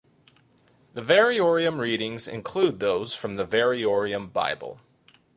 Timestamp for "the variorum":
0.95-1.77, 3.35-4.33